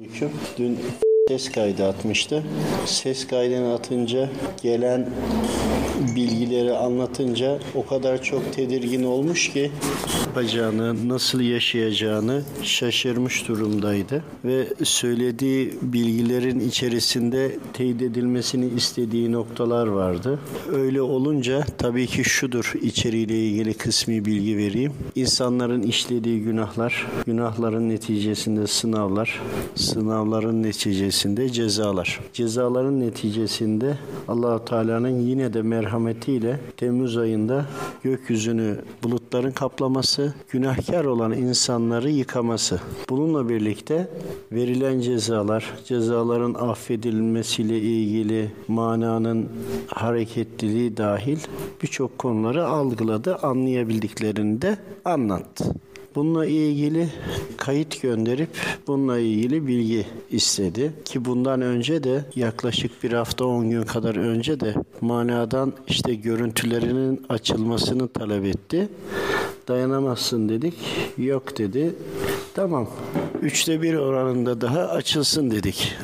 Öykü. 0.00 0.30
Dün 0.58 0.78
ses 1.28 1.52
kaydı 1.52 1.86
atmıştı. 1.88 2.42
Ses 2.84 3.26
kaydını 3.26 3.74
atınca 3.74 4.28
gelen 4.62 5.10
bilgileri 6.16 6.72
anlatınca 6.72 7.58
o 7.74 7.86
kadar 7.86 8.22
çok 8.22 8.52
tedirgin 8.52 9.04
olmuş 9.04 9.52
ki 9.52 9.70
yapacağını, 10.26 11.08
nasıl 11.08 11.40
yaşayacağını 11.40 12.42
şaşırmış 12.62 13.48
durumdaydı 13.48 14.24
ve 14.44 14.66
söylediği 14.84 15.74
bilgilerin 15.82 16.60
içerisinde 16.60 17.58
teyit 17.72 18.02
edilmesini 18.02 18.66
istediği 18.76 19.32
noktalar 19.32 19.86
vardı. 19.86 20.38
Öyle 20.72 21.02
olunca 21.02 21.64
tabii 21.78 22.06
ki 22.06 22.24
şudur 22.24 22.72
içeriğiyle 22.82 23.38
ilgili 23.38 23.74
kısmi 23.74 24.24
bilgi 24.24 24.56
vereyim. 24.56 24.92
İnsanların 25.14 25.82
işlediği 25.82 26.42
günahlar, 26.42 27.06
günahların 27.26 27.88
neticesinde 27.88 28.66
sınavlar, 28.66 29.42
sınavların 29.74 30.62
neticesinde 30.62 31.15
cezalar. 31.52 32.20
Cezaların 32.32 33.00
neticesinde 33.00 33.98
Allahu 34.28 34.64
Teala'nın 34.64 35.20
yine 35.20 35.52
de 35.52 35.62
merhametiyle 35.62 36.60
Temmuz 36.76 37.16
ayında 37.16 37.66
gökyüzünü 38.02 38.78
bulutların 39.02 39.50
kaplaması, 39.50 40.34
günahkar 40.50 41.04
olan 41.04 41.32
insanları 41.32 42.10
yıkaması. 42.10 42.80
Bununla 43.10 43.48
birlikte 43.48 44.08
verilen 44.52 45.00
cezalar, 45.00 45.74
cezaların 45.84 46.54
affedilmesiyle 46.54 47.78
ilgili 47.78 48.52
mananın 48.68 49.48
hareketliliği 49.86 50.96
dahil 50.96 51.38
birçok 51.82 52.18
konuları 52.18 52.66
algıladı, 52.66 53.36
anlayabildiklerini 53.36 54.62
de 54.62 54.78
anlattı. 55.04 55.64
Bununla 56.16 56.46
ilgili 56.46 57.08
kayıt 57.56 58.02
gönderip 58.02 58.48
bununla 58.86 59.18
ilgili 59.18 59.66
bilgi 59.66 60.06
istedi. 60.30 60.92
Ki 61.04 61.24
bundan 61.24 61.60
önce 61.60 62.04
de 62.04 62.24
yaklaşık 62.36 63.02
bir 63.02 63.12
hafta 63.12 63.44
10 63.44 63.70
gün 63.70 63.82
kadar 63.82 64.16
önce 64.16 64.60
de 64.60 64.74
manadan 65.00 65.72
işte 65.88 66.14
görüntülerinin 66.14 67.26
açılmasını 67.28 68.08
talep 68.08 68.44
etti. 68.44 68.88
Dayanamazsın 69.68 70.48
dedik. 70.48 70.74
Yok 71.18 71.58
dedi. 71.58 71.94
Tamam. 72.54 72.88
Üçte 73.42 73.82
bir 73.82 73.94
oranında 73.94 74.60
daha 74.60 74.80
açılsın 74.80 75.50
dedik. 75.50 75.94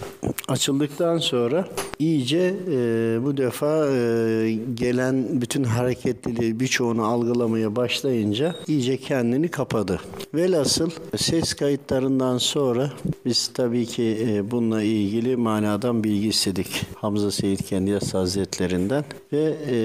Açıldıktan 0.49 1.19
sonra 1.19 1.69
iyice 1.99 2.55
e, 2.71 3.19
bu 3.25 3.37
defa 3.37 3.91
e, 3.91 4.53
gelen 4.75 5.41
bütün 5.41 5.65
hareketliliği 5.65 6.61
birçoğunu 6.61 7.05
algılamaya 7.05 7.77
başlayınca 7.77 8.55
iyice 8.69 8.97
kendini 8.97 9.49
kapadı. 9.49 10.01
Velhasıl 10.35 10.91
ses 11.17 11.55
kayıtlarından 11.55 12.39
sonra 12.39 12.93
biz 13.27 13.49
tabii 13.55 13.87
ki 13.87 14.27
e, 14.29 14.51
bununla 14.51 14.83
ilgili 14.83 15.37
manadan 15.37 16.05
bilgi 16.05 16.29
istedik. 16.29 16.87
Hamza 16.95 17.31
Seyit 17.31 17.63
Kendiyas 17.63 18.15
Hazretlerinden 18.15 19.05
ve 19.33 19.57
e, 19.71 19.77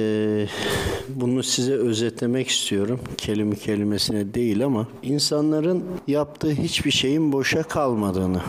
bunu 1.10 1.44
size 1.44 1.74
özetlemek 1.74 2.48
istiyorum. 2.48 3.00
Kelime 3.18 3.56
kelimesine 3.56 4.34
değil 4.34 4.66
ama 4.66 4.88
insanların 5.04 5.84
yaptığı 6.08 6.52
hiçbir 6.52 6.92
şeyin 6.92 7.32
boşa 7.32 7.64
kalmadığını, 7.64 8.42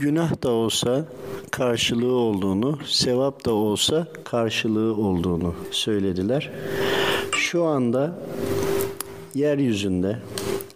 günah 0.00 0.42
da 0.42 0.50
olsa 0.50 1.04
karşılığı 1.50 2.14
olduğunu, 2.14 2.78
sevap 2.86 3.44
da 3.44 3.52
olsa 3.52 4.06
karşılığı 4.24 4.96
olduğunu 4.96 5.54
söylediler. 5.70 6.50
Şu 7.32 7.64
anda 7.64 8.18
yeryüzünde 9.34 10.18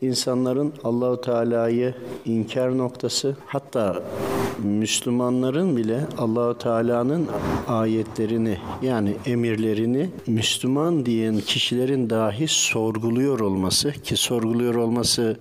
insanların 0.00 0.72
Allahu 0.84 1.20
Teala'yı 1.20 1.94
inkar 2.24 2.78
noktası 2.78 3.36
hatta 3.46 4.02
Müslümanların 4.58 5.76
bile 5.76 6.00
Allahu 6.18 6.58
Teala'nın 6.58 7.28
ayetlerini 7.68 8.56
yani 8.82 9.14
emirlerini 9.26 10.08
Müslüman 10.26 11.06
diyen 11.06 11.40
kişilerin 11.40 12.10
dahi 12.10 12.48
sorguluyor 12.48 13.40
olması 13.40 13.92
ki 13.92 14.16
sorguluyor 14.16 14.74
olması 14.74 15.36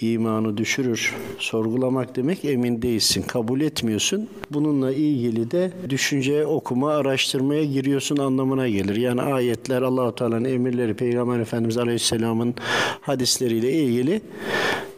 imanı 0.00 0.56
düşürür. 0.56 1.14
Sorgulamak 1.38 2.16
demek 2.16 2.44
emin 2.44 2.82
değilsin, 2.82 3.22
kabul 3.22 3.60
etmiyorsun. 3.60 4.28
Bununla 4.50 4.92
ilgili 4.92 5.50
de 5.50 5.72
düşünceye, 5.88 6.46
okuma, 6.46 6.90
araştırmaya 6.90 7.64
giriyorsun 7.64 8.16
anlamına 8.16 8.68
gelir. 8.68 8.96
Yani 8.96 9.22
ayetler 9.22 9.82
Allahu 9.82 10.14
Teala'nın 10.14 10.44
emirleri 10.44 10.94
Peygamber 10.94 11.40
Efendimiz 11.40 11.78
Aleyhisselam'ın 11.78 12.54
hadisleriyle 13.00 13.72
ilgili 13.72 14.20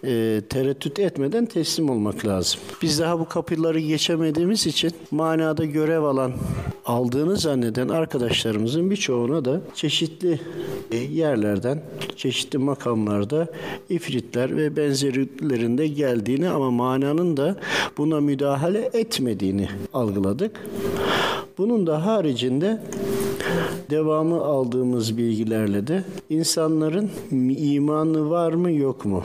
e, 0.07 0.41
tereddüt 0.49 0.99
etmeden 0.99 1.47
teslim 1.47 1.91
olmak 1.91 2.27
lazım. 2.27 2.61
Biz 2.83 3.01
daha 3.01 3.21
bu 3.21 3.29
kapıları 3.29 3.81
geçemediğimiz 3.81 4.67
için 4.67 4.93
manada 5.11 5.65
görev 5.65 6.03
alan, 6.03 6.33
aldığını 6.87 7.37
zanneden 7.37 7.89
arkadaşlarımızın 7.89 8.91
birçoğuna 8.91 9.45
da 9.45 9.61
çeşitli 9.75 10.41
e, 10.91 10.97
yerlerden, 10.97 11.83
çeşitli 12.17 12.59
makamlarda 12.59 13.47
ifritler 13.89 14.57
ve 14.57 14.77
benzerilerinde 14.77 15.87
geldiğini 15.87 16.49
ama 16.49 16.71
mananın 16.71 17.37
da 17.37 17.57
buna 17.99 18.21
müdahale 18.21 18.91
etmediğini 18.93 19.69
algıladık. 19.93 20.61
Bunun 21.59 21.87
da 21.87 22.07
haricinde 22.07 22.81
devamı 23.91 24.45
aldığımız 24.45 25.17
bilgilerle 25.19 25.87
de 25.87 26.05
insanların 26.31 27.11
imanı 27.59 28.31
var 28.31 28.53
mı 28.53 28.73
yok 28.73 29.05
mu? 29.05 29.25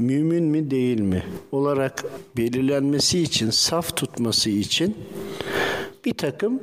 Mümin 0.00 0.44
mi 0.44 0.70
değil 0.70 1.00
mi? 1.00 1.22
olarak 1.52 2.04
belirlenmesi 2.36 3.20
için, 3.20 3.50
saf 3.50 3.96
tutması 3.96 4.50
için 4.50 4.96
bir 6.04 6.14
takım 6.14 6.60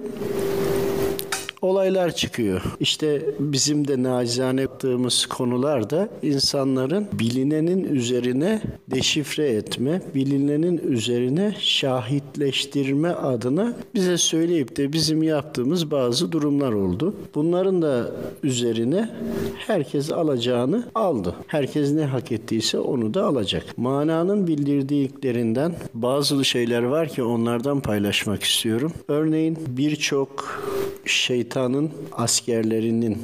olaylar 1.61 2.15
çıkıyor. 2.15 2.61
İşte 2.79 3.21
bizim 3.39 3.87
de 3.87 4.03
nacizane 4.03 4.67
yaptığımız 4.77 5.25
konularda 5.25 6.09
insanların 6.21 7.07
bilinenin 7.13 7.83
üzerine 7.83 8.61
deşifre 8.87 9.49
etme, 9.49 10.01
bilinenin 10.15 10.77
üzerine 10.77 11.55
şahitleştirme 11.59 13.09
adına 13.09 13.73
bize 13.95 14.17
söyleyip 14.17 14.77
de 14.77 14.93
bizim 14.93 15.23
yaptığımız 15.23 15.91
bazı 15.91 16.31
durumlar 16.31 16.71
oldu. 16.71 17.15
Bunların 17.35 17.81
da 17.81 18.11
üzerine 18.43 19.09
herkes 19.67 20.11
alacağını 20.11 20.83
aldı. 20.95 21.35
Herkes 21.47 21.91
ne 21.91 22.05
hak 22.05 22.31
ettiyse 22.31 22.79
onu 22.79 23.13
da 23.13 23.25
alacak. 23.25 23.77
Mananın 23.77 24.47
bildirdiklerinden 24.47 25.75
bazı 25.93 26.45
şeyler 26.45 26.83
var 26.83 27.09
ki 27.09 27.23
onlardan 27.23 27.79
paylaşmak 27.79 28.43
istiyorum. 28.43 28.91
Örneğin 29.07 29.57
birçok 29.67 30.61
şeytanın 31.47 31.91
askerlerinin, 32.11 33.17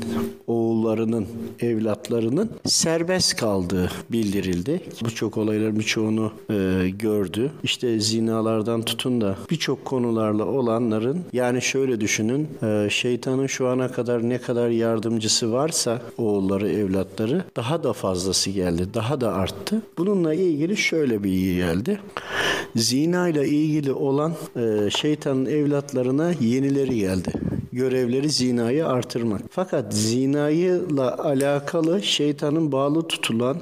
oğullarının, 0.47 1.27
evlatlarının 1.59 2.49
serbest 2.65 3.35
kaldığı 3.35 3.91
bildirildi. 4.09 4.81
Bu 5.03 5.15
çok 5.15 5.37
olaylar 5.37 5.79
birçoğunu 5.79 6.31
e, 6.49 6.89
gördü. 6.89 7.51
İşte 7.63 7.99
zinalardan 7.99 8.81
tutun 8.81 9.21
da 9.21 9.35
birçok 9.51 9.85
konularla 9.85 10.45
olanların 10.45 11.19
yani 11.33 11.61
şöyle 11.61 12.01
düşünün 12.01 12.47
e, 12.63 12.87
şeytanın 12.89 13.47
şu 13.47 13.67
ana 13.67 13.91
kadar 13.91 14.29
ne 14.29 14.37
kadar 14.37 14.69
yardımcısı 14.69 15.53
varsa 15.53 16.01
oğulları, 16.17 16.69
evlatları 16.69 17.43
daha 17.55 17.83
da 17.83 17.93
fazlası 17.93 18.49
geldi. 18.49 18.87
Daha 18.93 19.21
da 19.21 19.33
arttı. 19.33 19.81
Bununla 19.97 20.33
ilgili 20.33 20.77
şöyle 20.77 21.23
bilgi 21.23 21.55
geldi. 21.55 21.99
Zina 22.75 23.29
ile 23.29 23.47
ilgili 23.47 23.93
olan 23.93 24.33
e, 24.55 24.89
şeytanın 24.89 25.45
evlatlarına 25.45 26.31
yenileri 26.41 26.95
geldi 26.95 27.33
görevleri 27.73 28.29
zinayı 28.29 28.87
artırmak. 28.87 29.41
Fakat 29.49 29.93
zinayla 29.93 31.17
alakalı 31.23 32.03
şeytanın 32.03 32.71
bağlı 32.71 33.07
tutulan 33.07 33.57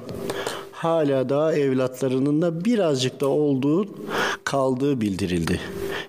hala 0.72 1.28
daha 1.28 1.54
evlatlarının 1.54 2.42
da 2.42 2.64
birazcık 2.64 3.20
da 3.20 3.28
olduğu 3.28 3.86
kaldığı 4.44 5.00
bildirildi. 5.00 5.60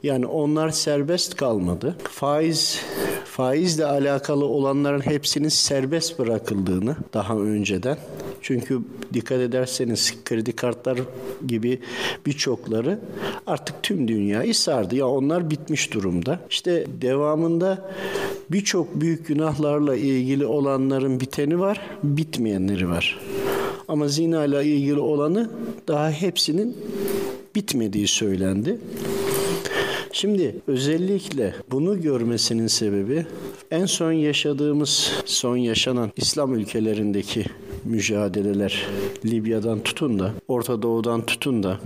Yani 0.04 0.26
onlar 0.26 0.70
serbest 0.70 1.36
kalmadı. 1.36 1.96
Faiz 2.04 2.80
faizle 3.26 3.86
alakalı 3.86 4.46
olanların 4.46 5.02
hepsinin 5.02 5.50
serbest 5.50 6.20
bırakıldığını 6.20 6.96
daha 7.14 7.38
önceden 7.38 7.98
çünkü 8.44 8.80
dikkat 9.14 9.40
ederseniz 9.40 10.14
kredi 10.26 10.52
kartlar 10.52 11.00
gibi 11.48 11.80
birçokları 12.26 13.00
artık 13.48 13.84
tüm 13.84 14.08
dünyayı 14.08 14.56
sardı. 14.56 14.96
Ya 14.96 15.08
onlar 15.08 15.50
bitmiş 15.50 15.94
durumda. 15.94 16.40
İşte 16.50 16.86
devamında 17.02 17.92
birçok 18.52 19.02
büyük 19.02 19.28
günahlarla 19.28 19.96
ilgili 19.96 20.46
olanların 20.46 21.20
biteni 21.20 21.60
var, 21.60 21.82
bitmeyenleri 22.04 22.90
var. 22.90 23.20
Ama 23.88 24.08
zina 24.08 24.46
ile 24.46 24.66
ilgili 24.66 25.00
olanı 25.00 25.50
daha 25.88 26.12
hepsinin 26.12 26.78
bitmediği 27.56 28.08
söylendi. 28.08 28.78
Şimdi 30.12 30.56
özellikle 30.68 31.56
bunu 31.72 32.02
görmesinin 32.02 32.68
sebebi 32.68 33.26
en 33.72 33.86
son 33.86 34.12
yaşadığımız, 34.12 35.12
son 35.26 35.58
yaşanan 35.58 36.12
İslam 36.18 36.56
ülkelerindeki 36.56 37.46
mücadeleler 37.86 38.88
Libya'dan 39.26 39.80
tutun 39.80 40.20
da, 40.20 40.32
Orta 40.48 40.82
Doğu'dan 40.82 41.26
tutun 41.26 41.64
da 41.64 41.80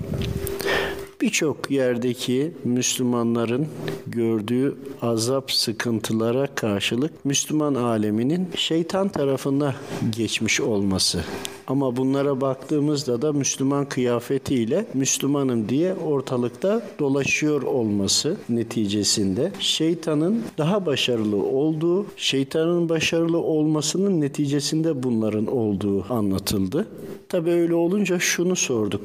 birçok 1.22 1.72
yerdeki 1.72 2.52
Müslümanların 2.64 3.68
gördüğü 4.08 4.76
azap 5.02 5.52
sıkıntılara 5.52 6.48
karşılık 6.56 7.26
Müslüman 7.26 7.76
aleminin 7.76 8.48
şeytan 8.56 9.10
tarafına 9.10 9.76
geçmiş 10.18 10.62
olması. 10.62 11.24
Ama 11.68 11.96
bunlara 11.96 12.42
baktığımızda 12.42 13.22
da 13.22 13.34
Müslüman 13.34 13.86
kıyafetiyle 13.86 14.86
Müslümanım 14.94 15.70
diye 15.70 15.94
ortalıkta 15.94 16.82
dolaşıyor 17.00 17.62
olması 17.62 18.38
neticesinde 18.50 19.52
şeytanın 19.60 20.44
daha 20.58 20.86
başarılı 20.86 21.36
olduğu, 21.36 22.06
şeytanın 22.18 22.90
başarılı 22.90 23.38
olmasının 23.38 24.22
neticesinde 24.22 25.04
bunların 25.04 25.48
olduğu 25.48 26.14
anlatıldı. 26.14 26.88
Tabi 27.30 27.52
öyle 27.52 27.74
olunca 27.74 28.20
şunu 28.20 28.56
sorduk. 28.56 29.02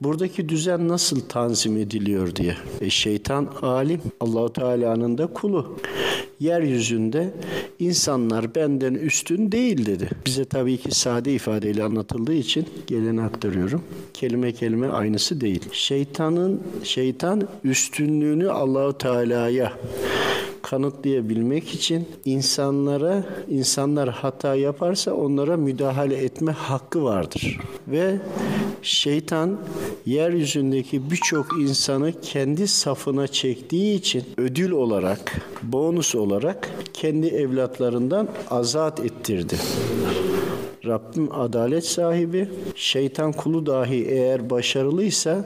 Buradaki 0.00 0.48
düzen 0.48 0.88
nasıl 0.88 1.20
tanzim 1.20 1.76
ediliyor 1.76 2.36
diye. 2.36 2.56
E 2.80 2.90
şeytan 2.90 3.48
alim, 3.62 4.00
Allahu 4.20 4.52
Teala'nın 4.52 5.18
da 5.18 5.26
kulu. 5.26 5.78
Yeryüzünde 6.40 7.34
insanlar 7.78 8.54
benden 8.54 8.94
üstün 8.94 9.52
değil 9.52 9.86
dedi. 9.86 10.10
Bize 10.26 10.44
tabii 10.44 10.76
ki 10.76 10.94
sade 10.94 11.34
ifadeyle 11.34 11.82
anlatıldığı 11.82 12.34
için 12.34 12.66
geleni 12.86 13.22
aktarıyorum. 13.22 13.82
Kelime 14.14 14.52
kelime 14.52 14.88
aynısı 14.88 15.40
değil. 15.40 15.60
Şeytanın 15.72 16.62
şeytan 16.82 17.48
üstünlüğünü 17.64 18.50
Allahu 18.50 18.98
Teala'ya 18.98 19.72
kanıtlayabilmek 20.70 21.74
için 21.74 22.08
insanlara 22.24 23.24
insanlar 23.48 24.08
hata 24.08 24.54
yaparsa 24.54 25.12
onlara 25.12 25.56
müdahale 25.56 26.16
etme 26.16 26.52
hakkı 26.52 27.04
vardır. 27.04 27.60
Ve 27.88 28.20
şeytan 28.82 29.58
yeryüzündeki 30.06 31.10
birçok 31.10 31.46
insanı 31.60 32.20
kendi 32.20 32.68
safına 32.68 33.26
çektiği 33.26 33.98
için 33.98 34.24
ödül 34.36 34.70
olarak, 34.70 35.32
bonus 35.62 36.14
olarak 36.14 36.70
kendi 36.92 37.26
evlatlarından 37.26 38.28
azat 38.50 39.00
ettirdi. 39.00 39.56
Rabbim 40.86 41.28
adalet 41.32 41.86
sahibi, 41.86 42.48
şeytan 42.74 43.32
kulu 43.32 43.66
dahi 43.66 44.04
eğer 44.04 44.50
başarılıysa 44.50 45.44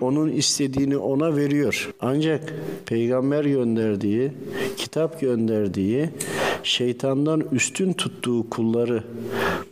onun 0.00 0.28
istediğini 0.28 0.96
ona 0.96 1.36
veriyor. 1.36 1.94
Ancak 2.00 2.54
peygamber 2.86 3.44
gönderdiği, 3.44 4.32
kitap 4.76 5.20
gönderdiği, 5.20 6.08
şeytandan 6.62 7.42
üstün 7.52 7.92
tuttuğu 7.92 8.50
kulları 8.50 9.04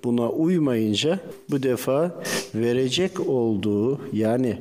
buna 0.05 0.29
uymayınca 0.29 1.21
bu 1.51 1.63
defa 1.63 2.23
verecek 2.55 3.29
olduğu 3.29 4.01
yani 4.13 4.59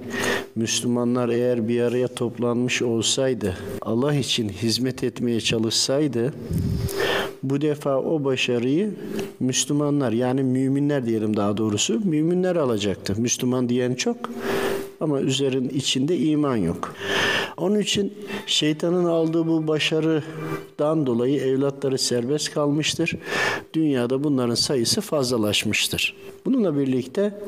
Müslümanlar 0.56 1.30
eğer 1.30 1.68
bir 1.68 1.82
araya 1.82 2.08
toplanmış 2.08 2.82
olsaydı, 2.82 3.58
Allah 3.82 4.16
için 4.16 4.50
hizmet 4.50 5.04
etmeye 5.04 5.42
çalışsaydı 5.42 6.34
bu 7.44 7.62
defa 7.62 7.98
o 7.98 8.24
başarıyı 8.24 8.92
Müslümanlar 9.40 10.12
yani 10.12 10.44
müminler 10.44 11.06
diyelim 11.06 11.38
daha 11.38 11.58
doğrusu 11.58 12.02
müminler 12.04 12.56
alacaktı. 12.56 13.16
Müslüman 13.18 13.70
diyen 13.70 13.94
çok 13.94 14.18
ama 15.00 15.22
üzerin 15.22 15.70
içinde 15.70 16.18
iman 16.18 16.56
yok. 16.56 16.94
Onun 17.58 17.80
için 17.80 18.14
şeytanın 18.46 19.06
aldığı 19.06 19.48
bu 19.48 19.68
başarıdan 19.68 21.06
dolayı 21.06 21.42
evlatları 21.42 21.98
serbest 21.98 22.54
kalmıştır. 22.54 23.16
Dünyada 23.74 24.24
bunların 24.24 24.56
sayısı 24.56 25.02
fazlalaşmıştır. 25.02 26.16
Bununla 26.46 26.78
birlikte 26.78 27.40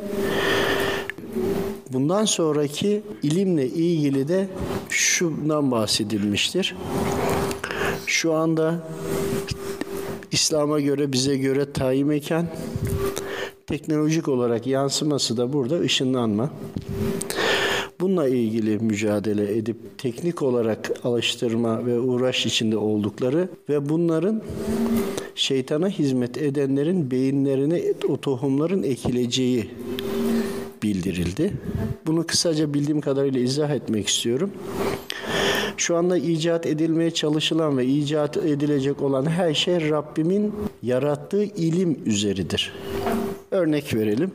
bundan 1.94 2.26
sonraki 2.26 3.02
ilimle 3.24 3.68
ilgili 3.68 4.28
de 4.28 4.48
şundan 4.90 5.72
bahsedilmiştir. 5.72 6.76
Şu 8.08 8.34
anda 8.34 8.88
İslam'a 10.36 10.80
göre 10.80 11.12
bize 11.12 11.38
göre 11.38 11.72
tayin 11.72 12.08
mekan 12.08 12.48
teknolojik 13.68 14.28
olarak 14.28 14.68
yansıması 14.68 15.38
da 15.38 15.54
burada 15.54 15.80
ışınlanma. 15.80 16.52
Bununla 18.00 18.28
ilgili 18.28 18.80
mücadele 18.80 19.58
edip 19.58 19.78
teknik 19.98 20.42
olarak 20.42 20.92
alıştırma 21.04 21.86
ve 21.86 22.00
uğraş 22.00 22.46
içinde 22.46 22.78
oldukları 22.78 23.50
ve 23.70 23.90
bunların 23.90 24.42
şeytana 25.36 25.90
hizmet 25.90 26.38
edenlerin 26.38 27.12
beyinlerine 27.12 27.82
o 28.10 28.18
tohumların 28.18 28.84
ekileceği 28.84 29.70
bildirildi. 30.84 31.54
Bunu 32.08 32.28
kısaca 32.28 32.74
bildiğim 32.74 33.02
kadarıyla 33.02 33.40
izah 33.40 33.70
etmek 33.70 34.08
istiyorum. 34.08 34.52
Şu 35.78 35.98
anda 35.98 36.18
icat 36.18 36.66
edilmeye 36.66 37.12
çalışılan 37.12 37.78
ve 37.78 37.86
icat 37.86 38.38
edilecek 38.38 39.02
olan 39.02 39.26
her 39.26 39.54
şey 39.54 39.90
Rabbimin 39.90 40.54
yarattığı 40.84 41.44
ilim 41.44 42.00
üzeridir. 42.06 42.74
Örnek 43.52 43.94
verelim. 43.94 44.32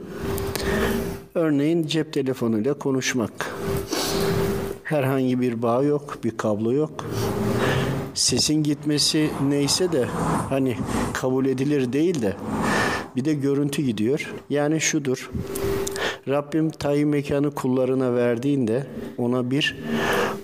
Örneğin 1.35 1.87
cep 1.87 2.13
telefonuyla 2.13 2.75
konuşmak. 2.75 3.33
Herhangi 4.83 5.41
bir 5.41 5.63
bağ 5.63 5.83
yok, 5.83 6.19
bir 6.25 6.37
kablo 6.37 6.73
yok. 6.73 7.07
Sesin 8.15 8.63
gitmesi 8.63 9.31
neyse 9.49 9.93
de 9.93 10.05
hani 10.49 10.77
kabul 11.13 11.47
edilir 11.47 11.93
değil 11.93 12.23
de 12.23 12.37
bir 13.17 13.25
de 13.25 13.35
görüntü 13.35 13.83
gidiyor. 13.83 14.35
Yani 14.51 14.81
şudur. 14.81 15.31
Rabbim 16.29 16.71
tayin 16.71 17.09
mekanı 17.09 17.51
kullarına 17.51 18.15
verdiğinde 18.15 18.87
ona 19.19 19.51
bir 19.51 19.77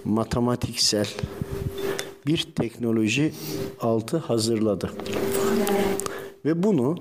matematiksel 0.06 1.08
bir 2.26 2.46
teknoloji 2.54 3.32
altı 3.80 4.16
hazırladı. 4.16 4.90
Ve 6.44 6.62
bunu 6.62 6.96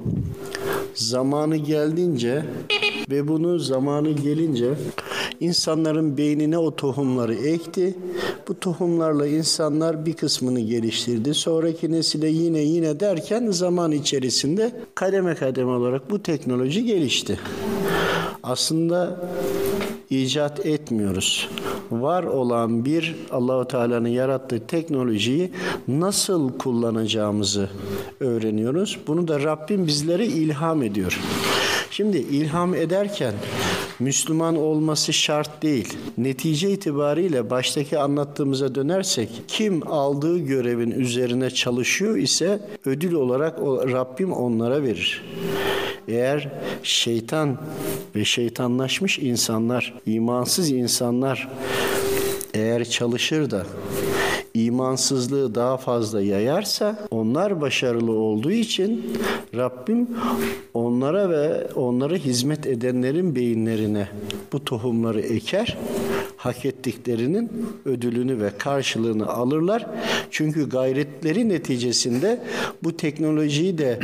zamanı 0.93 1.55
geldiğince 1.55 2.45
ve 3.09 3.27
bunu 3.27 3.59
zamanı 3.59 4.11
gelince 4.11 4.73
insanların 5.39 6.17
beynine 6.17 6.57
o 6.57 6.75
tohumları 6.75 7.35
ekti. 7.35 7.95
Bu 8.47 8.59
tohumlarla 8.59 9.27
insanlar 9.27 10.05
bir 10.05 10.13
kısmını 10.13 10.59
geliştirdi. 10.59 11.33
Sonraki 11.33 11.91
nesile 11.91 12.27
yine 12.27 12.59
yine 12.59 12.99
derken 12.99 13.51
zaman 13.51 13.91
içerisinde 13.91 14.71
kademe 14.95 15.35
kademe 15.35 15.71
olarak 15.71 16.11
bu 16.11 16.23
teknoloji 16.23 16.85
gelişti. 16.85 17.39
Aslında 18.43 19.29
icat 20.09 20.65
etmiyoruz. 20.65 21.49
Var 21.91 22.23
olan 22.23 22.85
bir 22.85 23.15
Allahu 23.31 23.67
Teala'nın 23.67 24.09
yarattığı 24.09 24.67
teknolojiyi 24.67 25.51
nasıl 25.88 26.57
kullanacağımızı 26.57 27.69
öğreniyoruz. 28.19 29.00
Bunu 29.07 29.27
da 29.27 29.43
Rabbim 29.43 29.88
bizlere 29.88 30.25
ilham 30.25 30.83
ediyor. 30.83 31.19
Şimdi 31.91 32.17
ilham 32.17 32.75
ederken 32.75 33.33
Müslüman 34.00 34.55
olması 34.57 35.13
şart 35.13 35.63
değil. 35.63 35.97
Netice 36.17 36.71
itibariyle 36.71 37.50
baştaki 37.50 38.00
anlattığımıza 38.00 38.75
dönersek 38.75 39.29
kim 39.47 39.88
aldığı 39.88 40.38
görevin 40.38 40.91
üzerine 40.91 41.50
çalışıyor 41.50 42.17
ise 42.17 42.59
ödül 42.85 43.13
olarak 43.13 43.59
Rabbim 43.91 44.33
onlara 44.33 44.83
verir. 44.83 45.24
Eğer 46.07 46.50
şeytan 46.83 47.57
ve 48.15 48.25
şeytanlaşmış 48.25 49.19
insanlar, 49.19 49.93
imansız 50.05 50.71
insanlar 50.71 51.50
eğer 52.53 52.83
çalışır 52.83 53.51
da 53.51 53.65
imansızlığı 54.53 55.55
daha 55.55 55.77
fazla 55.77 56.21
yayarsa 56.21 57.00
onlar 57.12 57.62
başarılı 57.62 58.12
olduğu 58.12 58.51
için 58.51 59.17
Rabbim 59.55 60.07
onlara 60.74 61.29
ve 61.29 61.67
onlara 61.75 62.15
hizmet 62.15 62.67
edenlerin 62.67 63.35
beyinlerine 63.35 64.07
bu 64.53 64.65
tohumları 64.65 65.21
eker 65.21 65.77
hak 66.38 66.65
ettiklerinin 66.65 67.51
ödülünü 67.85 68.41
ve 68.41 68.50
karşılığını 68.57 69.27
alırlar. 69.27 69.85
Çünkü 70.31 70.69
gayretleri 70.69 71.50
neticesinde 71.50 72.41
bu 72.83 72.97
teknolojiyi 72.97 73.77
de 73.77 74.00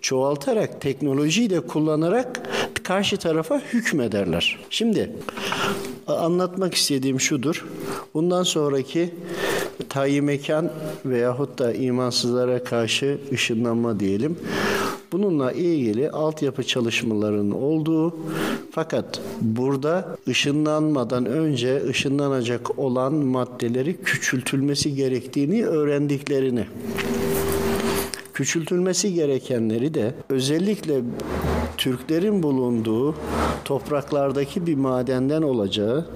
çoğaltarak, 0.00 0.80
teknolojiyi 0.80 1.50
de 1.50 1.60
kullanarak 1.60 2.40
karşı 2.82 3.16
tarafa 3.16 3.58
hükmederler. 3.58 4.58
Şimdi 4.70 5.12
anlatmak 6.06 6.74
istediğim 6.74 7.20
şudur. 7.20 7.66
Bundan 8.14 8.42
sonraki 8.42 9.14
tayyi 9.88 10.22
mekan 10.22 10.70
veyahut 11.04 11.58
da 11.58 11.72
imansızlara 11.72 12.64
karşı 12.64 13.18
ışınlanma 13.32 14.00
diyelim. 14.00 14.36
Bununla 15.12 15.52
ilgili 15.52 16.10
altyapı 16.10 16.62
çalışmalarının 16.62 17.50
olduğu 17.50 18.16
fakat 18.70 19.20
burada 19.40 20.16
ışınlanmadan 20.28 21.26
önce 21.26 21.82
ışınlanacak 21.88 22.78
olan 22.78 23.14
maddeleri 23.14 23.96
küçültülmesi 23.96 24.94
gerektiğini 24.94 25.66
öğrendiklerini 25.66 26.66
küçültülmesi 28.40 29.14
gerekenleri 29.14 29.94
de 29.94 30.14
özellikle 30.28 31.00
Türklerin 31.76 32.42
bulunduğu 32.42 33.14
topraklardaki 33.64 34.66
bir 34.66 34.74
madenden 34.74 35.42
olacağı, 35.42 36.06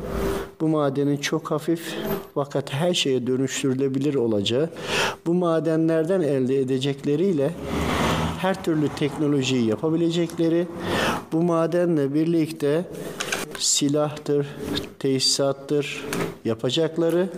bu 0.61 0.69
madenin 0.69 1.17
çok 1.17 1.51
hafif 1.51 1.95
fakat 2.35 2.73
her 2.73 2.95
şeye 2.95 3.27
dönüştürülebilir 3.27 4.15
olacağı, 4.15 4.71
bu 5.27 5.35
madenlerden 5.35 6.21
elde 6.21 6.61
edecekleriyle 6.61 7.51
her 8.39 8.65
türlü 8.65 8.89
teknolojiyi 8.89 9.67
yapabilecekleri, 9.67 10.67
bu 11.33 11.43
madenle 11.43 12.15
birlikte 12.15 12.85
silahtır, 13.59 14.47
tesisattır 14.99 16.05
yapacakları 16.45 17.29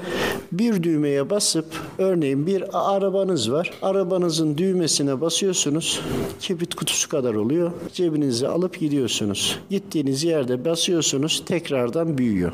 bir 0.52 0.82
düğmeye 0.82 1.30
basıp 1.30 1.66
örneğin 1.98 2.46
bir 2.46 2.64
arabanız 2.72 3.52
var. 3.52 3.70
Arabanızın 3.82 4.58
düğmesine 4.58 5.20
basıyorsunuz. 5.20 6.00
Kibrit 6.40 6.74
kutusu 6.74 7.08
kadar 7.08 7.34
oluyor. 7.34 7.72
Cebinize 7.92 8.48
alıp 8.48 8.80
gidiyorsunuz. 8.80 9.58
Gittiğiniz 9.70 10.24
yerde 10.24 10.64
basıyorsunuz 10.64 11.42
tekrardan 11.46 12.18
büyüyor. 12.18 12.52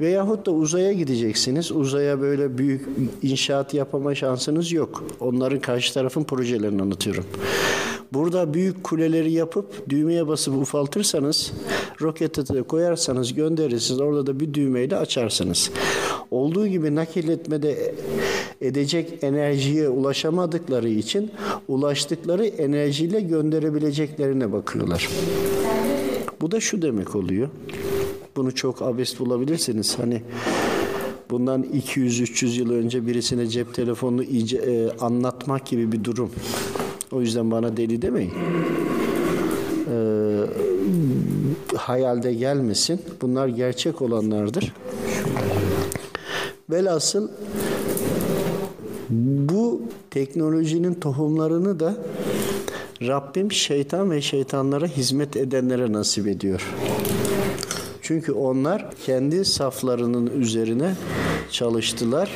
Veyahut 0.00 0.46
da 0.46 0.50
uzaya 0.50 0.92
gideceksiniz. 0.92 1.72
Uzaya 1.72 2.20
böyle 2.20 2.58
büyük 2.58 2.88
inşaat 3.22 3.74
yapama 3.74 4.14
şansınız 4.14 4.72
yok. 4.72 5.04
Onların 5.20 5.60
karşı 5.60 5.94
tarafın 5.94 6.24
projelerini 6.24 6.82
anlatıyorum. 6.82 7.24
Burada 8.12 8.54
büyük 8.54 8.84
kuleleri 8.84 9.32
yapıp 9.32 9.90
düğmeye 9.90 10.28
basıp 10.28 10.56
ufaltırsanız 10.56 11.52
rokete 12.02 12.46
de 12.46 12.62
koyarsanız 12.62 13.34
gönderirsiniz. 13.34 14.00
Orada 14.00 14.26
da 14.26 14.40
bir 14.40 14.54
düğmeyle 14.54 14.96
açarsınız. 14.96 15.70
Olduğu 16.34 16.66
gibi 16.66 16.94
nakil 16.94 17.28
etmede 17.28 17.94
edecek 18.60 19.18
enerjiye 19.22 19.88
ulaşamadıkları 19.88 20.88
için 20.88 21.30
ulaştıkları 21.68 22.46
enerjiyle 22.46 23.20
gönderebileceklerine 23.20 24.52
bakıyorlar. 24.52 25.08
Bu 26.40 26.50
da 26.50 26.60
şu 26.60 26.82
demek 26.82 27.16
oluyor. 27.16 27.48
Bunu 28.36 28.54
çok 28.54 28.82
abes 28.82 29.18
bulabilirsiniz. 29.18 29.98
Hani 29.98 30.22
bundan 31.30 31.62
200-300 31.62 32.46
yıl 32.46 32.70
önce 32.70 33.06
birisine 33.06 33.46
cep 33.46 33.74
telefonunu 33.74 34.24
iyice, 34.24 34.56
e, 34.56 34.90
anlatmak 35.00 35.66
gibi 35.66 35.92
bir 35.92 36.04
durum. 36.04 36.30
O 37.12 37.20
yüzden 37.20 37.50
bana 37.50 37.76
deli 37.76 38.02
demeyin. 38.02 38.32
Ee, 39.90 40.40
hayalde 41.76 42.34
gelmesin. 42.34 43.00
Bunlar 43.22 43.48
gerçek 43.48 44.02
olanlardır. 44.02 44.72
Velhasıl 46.70 47.28
bu 49.48 49.82
teknolojinin 50.10 50.94
tohumlarını 50.94 51.80
da 51.80 51.96
Rabbim 53.02 53.52
şeytan 53.52 54.10
ve 54.10 54.22
şeytanlara 54.22 54.86
hizmet 54.86 55.36
edenlere 55.36 55.92
nasip 55.92 56.26
ediyor. 56.26 56.74
Çünkü 58.02 58.32
onlar 58.32 58.90
kendi 59.06 59.44
saflarının 59.44 60.40
üzerine 60.40 60.94
çalıştılar. 61.50 62.30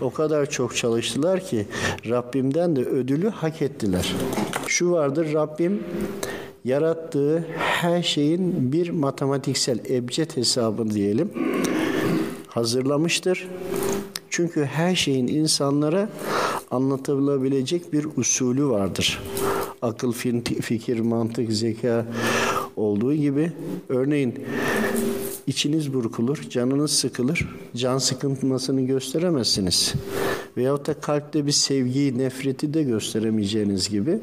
O 0.00 0.10
kadar 0.10 0.50
çok 0.50 0.76
çalıştılar 0.76 1.44
ki 1.44 1.66
Rabbimden 2.08 2.76
de 2.76 2.84
ödülü 2.84 3.28
hak 3.28 3.62
ettiler. 3.62 4.14
Şu 4.66 4.90
vardır 4.90 5.32
Rabbim 5.34 5.82
yarattığı 6.64 7.44
her 7.58 8.02
şeyin 8.02 8.72
bir 8.72 8.90
matematiksel 8.90 9.78
ebced 9.90 10.36
hesabı 10.36 10.90
diyelim 10.90 11.30
hazırlamıştır. 12.48 13.48
Çünkü 14.38 14.64
her 14.64 14.94
şeyin 14.94 15.26
insanlara 15.26 16.08
anlatılabilecek 16.70 17.92
bir 17.92 18.06
usulü 18.16 18.66
vardır. 18.66 19.22
Akıl, 19.82 20.12
fikir, 20.62 21.00
mantık, 21.00 21.52
zeka 21.52 22.06
olduğu 22.76 23.14
gibi 23.14 23.52
örneğin 23.88 24.34
içiniz 25.46 25.94
burkulur, 25.94 26.42
canınız 26.50 26.90
sıkılır. 26.90 27.48
Can 27.76 27.98
sıkıntısını 27.98 28.80
gösteremezsiniz. 28.80 29.94
Veyahut 30.56 30.86
da 30.86 30.94
kalpte 30.94 31.46
bir 31.46 31.52
sevgiyi, 31.52 32.18
nefreti 32.18 32.74
de 32.74 32.82
gösteremeyeceğiniz 32.82 33.88
gibi. 33.88 34.18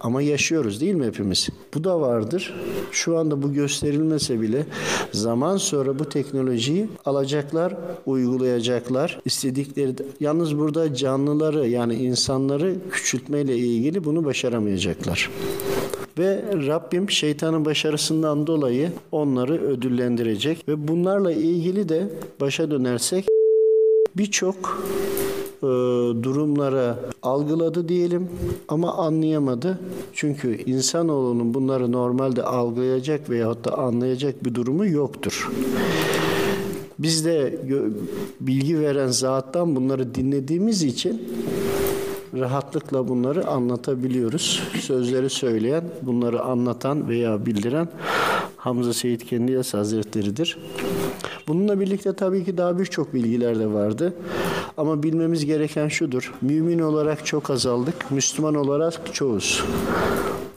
Ama 0.00 0.22
yaşıyoruz 0.22 0.80
değil 0.80 0.94
mi 0.94 1.06
hepimiz? 1.06 1.48
Bu 1.74 1.84
da 1.84 2.00
vardır. 2.00 2.54
Şu 2.90 3.18
anda 3.18 3.42
bu 3.42 3.52
gösterilmese 3.52 4.40
bile 4.40 4.66
zaman 5.12 5.56
sonra 5.56 5.98
bu 5.98 6.08
teknolojiyi 6.08 6.88
alacaklar, 7.04 7.76
uygulayacaklar. 8.06 9.20
İstedikleri 9.24 9.94
yalnız 10.20 10.58
burada 10.58 10.94
canlıları 10.94 11.68
yani 11.68 11.94
insanları 11.94 12.74
küçültmeyle 12.90 13.56
ilgili 13.56 14.04
bunu 14.04 14.24
başaramayacaklar. 14.24 15.30
Ve 16.18 16.44
Rabbim 16.66 17.10
şeytanın 17.10 17.64
başarısından 17.64 18.46
dolayı 18.46 18.92
onları 19.12 19.62
ödüllendirecek 19.62 20.68
ve 20.68 20.88
bunlarla 20.88 21.32
ilgili 21.32 21.88
de 21.88 22.08
başa 22.40 22.70
dönersek 22.70 23.26
birçok 24.16 24.82
e, 25.62 25.66
durumlara 26.22 26.98
algıladı 27.22 27.88
diyelim 27.88 28.28
ama 28.68 28.94
anlayamadı. 28.94 29.78
Çünkü 30.12 30.62
insanoğlunun 30.62 31.54
bunları 31.54 31.92
normalde 31.92 32.42
algılayacak 32.42 33.30
veyahut 33.30 33.64
da 33.64 33.78
anlayacak 33.78 34.44
bir 34.44 34.54
durumu 34.54 34.86
yoktur. 34.86 35.50
Biz 36.98 37.24
de 37.24 37.60
bilgi 38.40 38.80
veren 38.80 39.08
zattan 39.08 39.76
bunları 39.76 40.14
dinlediğimiz 40.14 40.82
için 40.82 41.22
rahatlıkla 42.34 43.08
bunları 43.08 43.46
anlatabiliyoruz. 43.46 44.62
Sözleri 44.80 45.30
söyleyen, 45.30 45.84
bunları 46.02 46.42
anlatan 46.42 47.08
veya 47.08 47.46
bildiren 47.46 47.88
Hamza 48.56 48.92
Seyit 48.92 49.24
Kendiyas 49.24 49.74
Hazretleri'dir. 49.74 50.58
Bununla 51.48 51.80
birlikte 51.80 52.12
tabii 52.12 52.44
ki 52.44 52.56
daha 52.56 52.78
birçok 52.78 53.14
bilgiler 53.14 53.58
de 53.58 53.72
vardı. 53.72 54.14
Ama 54.76 55.02
bilmemiz 55.02 55.46
gereken 55.46 55.88
şudur. 55.88 56.34
Mümin 56.42 56.78
olarak 56.78 57.26
çok 57.26 57.50
azaldık, 57.50 58.10
Müslüman 58.10 58.54
olarak 58.54 59.14
çoğuz. 59.14 59.64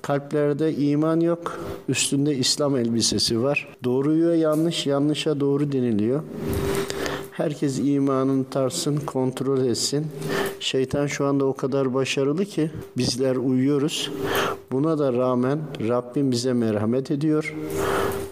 Kalplerde 0.02 0.74
iman 0.74 1.20
yok, 1.20 1.60
üstünde 1.90 2.36
İslam 2.36 2.78
elbisesi 2.78 3.44
var. 3.44 3.68
Doğruya 3.84 4.36
yanlış, 4.36 4.86
yanlışa 4.86 5.40
doğru 5.40 5.72
deniliyor. 5.72 6.22
Herkes 7.32 7.80
imanını 7.80 8.46
tarsın, 8.46 8.98
kontrol 9.06 9.66
etsin. 9.66 10.08
Şeytan 10.60 11.08
şu 11.08 11.26
anda 11.26 11.46
o 11.46 11.54
kadar 11.54 11.94
başarılı 11.94 12.46
ki 12.46 12.72
bizler 12.98 13.36
uyuyoruz. 13.36 14.12
Buna 14.72 15.00
da 15.00 15.14
rağmen 15.14 15.60
Rabbim 15.88 16.32
bize 16.32 16.54
merhamet 16.54 17.12
ediyor. 17.12 17.56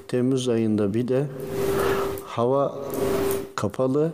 Temmuz 0.08 0.50
ayında 0.50 0.94
bir 0.94 1.08
de 1.08 1.26
hava 2.38 2.76
kapalı 3.56 4.12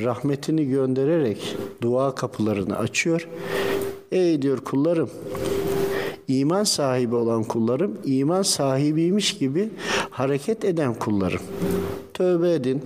rahmetini 0.00 0.68
göndererek 0.68 1.56
dua 1.82 2.14
kapılarını 2.14 2.78
açıyor. 2.78 3.28
Ey 4.12 4.42
diyor 4.42 4.58
kullarım 4.58 5.10
iman 6.28 6.64
sahibi 6.64 7.14
olan 7.14 7.44
kullarım, 7.44 7.98
iman 8.04 8.42
sahibiymiş 8.42 9.38
gibi 9.38 9.70
hareket 10.10 10.64
eden 10.64 10.94
kullarım. 10.94 11.40
Tövbe 12.14 12.52
edin, 12.52 12.82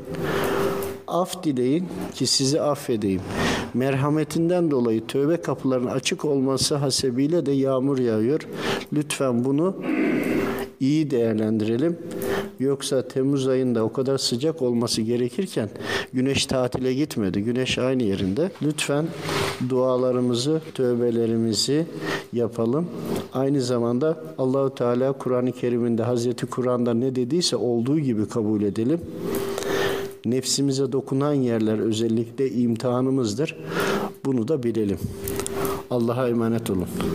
af 1.06 1.44
dileyin 1.44 1.88
ki 2.14 2.26
sizi 2.26 2.60
affedeyim. 2.60 3.22
Merhametinden 3.74 4.70
dolayı 4.70 5.06
tövbe 5.06 5.36
kapılarının 5.36 5.90
açık 5.90 6.24
olması 6.24 6.74
hasebiyle 6.74 7.46
de 7.46 7.52
yağmur 7.52 7.98
yağıyor. 7.98 8.40
Lütfen 8.92 9.44
bunu 9.44 9.76
iyi 10.80 11.10
değerlendirelim. 11.10 11.98
Yoksa 12.60 13.08
Temmuz 13.08 13.48
ayında 13.48 13.84
o 13.84 13.92
kadar 13.92 14.18
sıcak 14.18 14.62
olması 14.62 15.02
gerekirken 15.02 15.68
güneş 16.12 16.46
tatile 16.46 16.94
gitmedi. 16.94 17.40
Güneş 17.40 17.78
aynı 17.78 18.02
yerinde. 18.02 18.50
Lütfen 18.62 19.06
dualarımızı, 19.68 20.60
tövbelerimizi 20.74 21.86
yapalım. 22.32 22.86
Aynı 23.32 23.62
zamanda 23.62 24.24
Allahu 24.38 24.74
Teala 24.74 25.12
Kur'an-ı 25.12 25.52
Kerim'inde 25.52 26.02
Hazreti 26.02 26.46
Kur'an'da 26.46 26.94
ne 26.94 27.16
dediyse 27.16 27.56
olduğu 27.56 27.98
gibi 27.98 28.28
kabul 28.28 28.62
edelim. 28.62 29.00
Nefsimize 30.24 30.92
dokunan 30.92 31.34
yerler 31.34 31.78
özellikle 31.78 32.50
imtihanımızdır. 32.50 33.56
Bunu 34.24 34.48
da 34.48 34.62
bilelim. 34.62 34.98
Allah'a 35.90 36.28
emanet 36.28 36.70
olun. 36.70 36.86